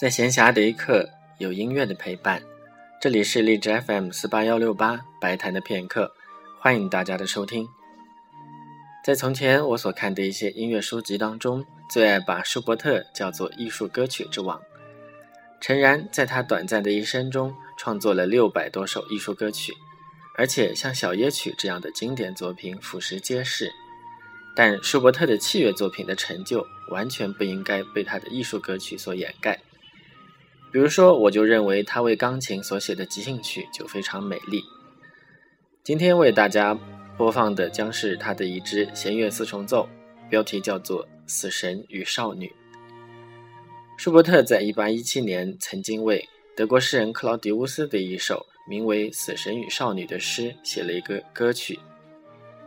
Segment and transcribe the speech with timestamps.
[0.00, 1.06] 在闲暇的一刻，
[1.36, 2.42] 有音乐的陪伴。
[3.02, 6.10] 这里是荔枝 FM 四八幺六八白谈的片刻，
[6.58, 7.68] 欢迎大家的收听。
[9.04, 14.58] 在从前我所看的一些音乐书籍当中，最爱把舒伯特叫做艺术歌曲之王。
[15.60, 19.74] 诚然，在他短暂的一生中，创作了六百多首艺术歌曲，
[20.38, 23.70] 而且像小夜曲这样的经典作品俯拾皆是。
[24.56, 29.60] 但舒伯特的器乐作品的成就，完全不应该被他的艺术歌曲所掩盖。
[30.72, 34.62] 比如说，我就认为他为钢琴所写的即兴曲就非常美丽。
[35.82, 36.78] 今天为大家
[37.16, 39.88] 播放的将是他的一支弦乐四重奏，
[40.28, 42.46] 标题叫做《死神与少女》。
[43.96, 51.78] 舒伯特在1817年曾经为德国诗人克劳迪乌斯的一首名为《死神与少女》的诗写了一个歌曲。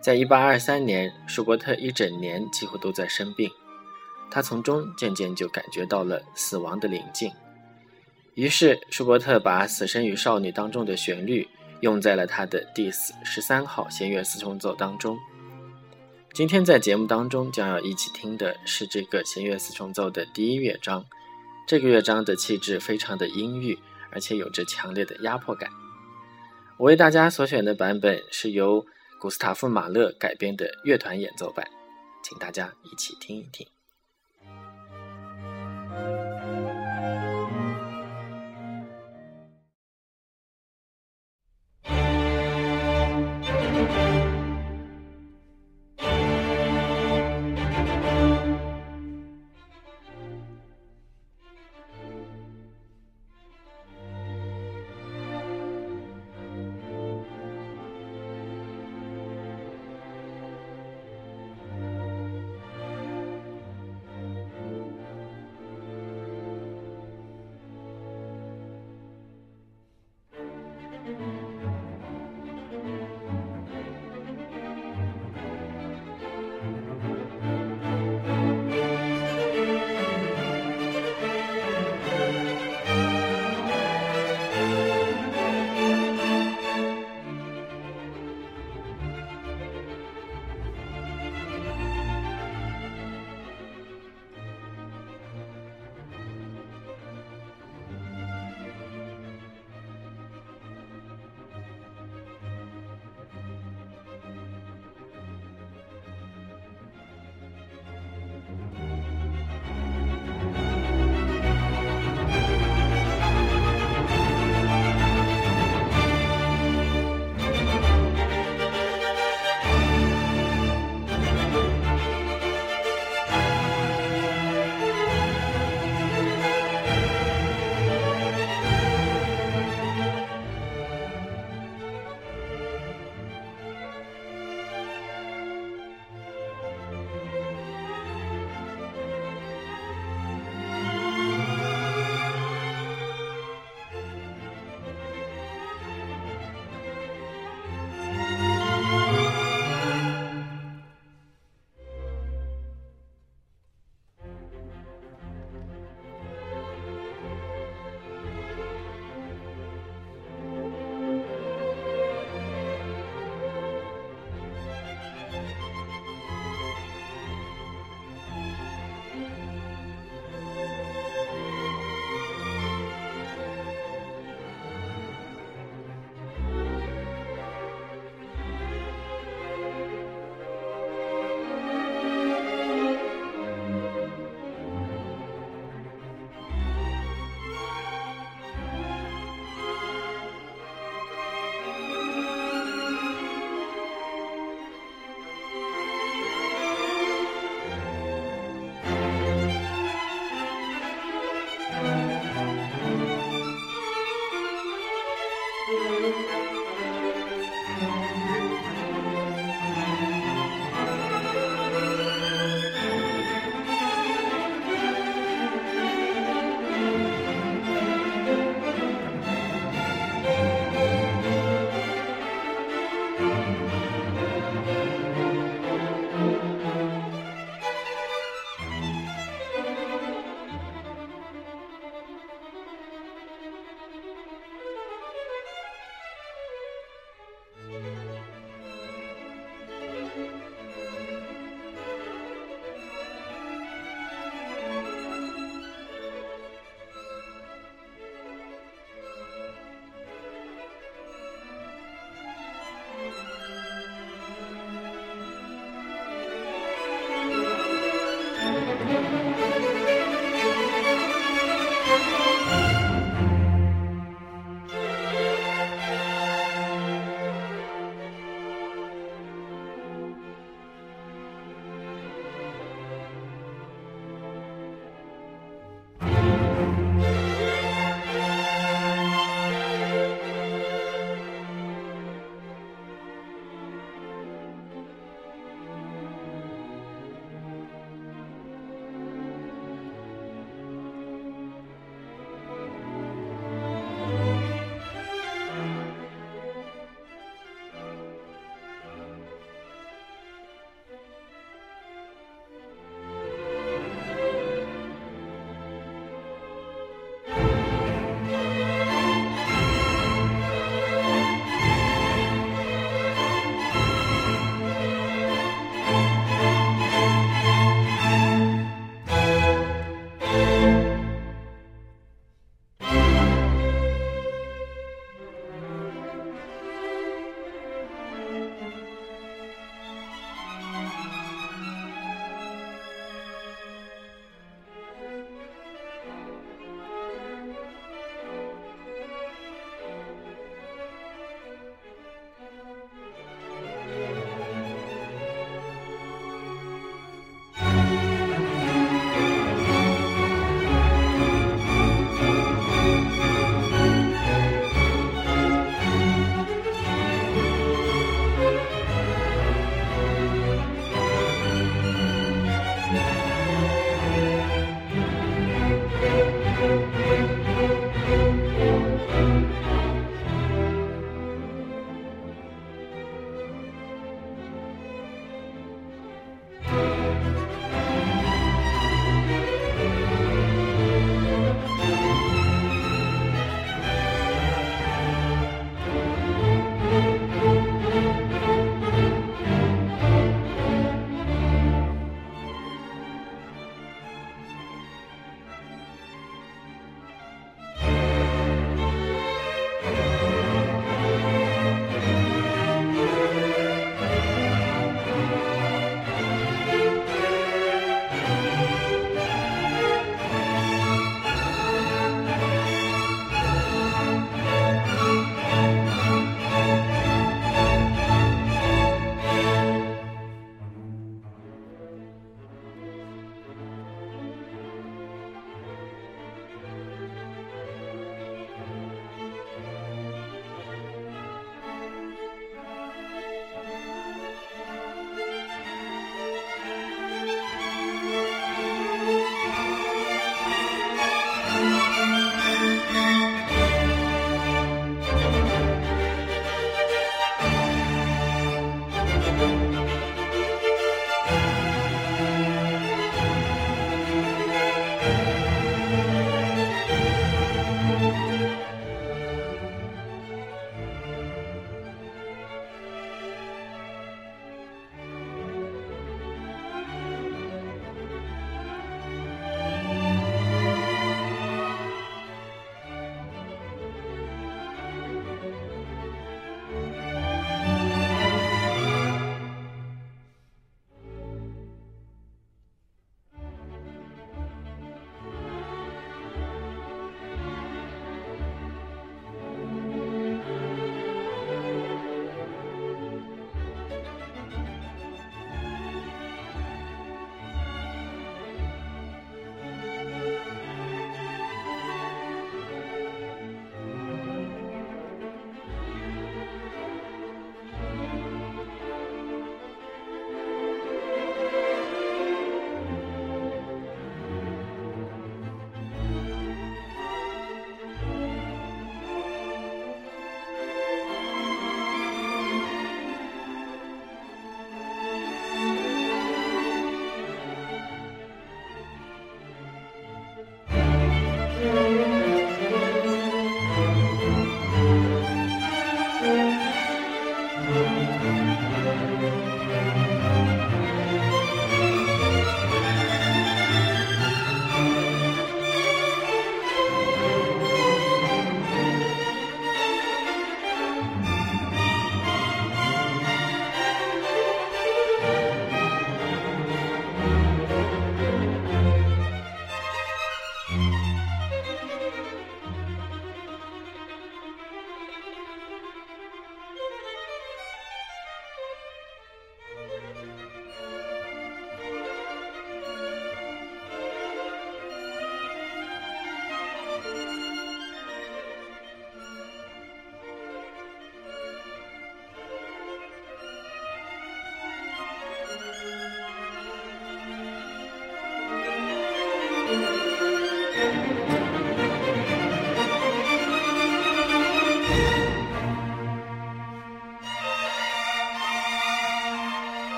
[0.00, 3.50] 在1823年，舒伯特一整年几乎都在生病，
[4.30, 7.28] 他从中渐渐就感觉到了死亡的临近。
[8.38, 11.48] 于是，舒伯特把《死神与少女》当中的旋律
[11.80, 15.18] 用在了他的第十十三号弦乐四重奏当中。
[16.32, 21.04] 今天在节目当中将要一起听的是这个弦乐四重奏的第一乐章。
[21.66, 23.76] 这个乐章的气质非常的阴郁，
[24.12, 25.68] 而且有着强烈的压迫感。
[26.76, 28.86] 我为大家所选的版本是由
[29.20, 31.68] 古斯塔夫·马勒改编的乐团演奏版，
[32.22, 33.66] 请大家一起听一听。